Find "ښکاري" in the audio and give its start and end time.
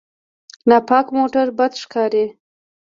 1.81-2.25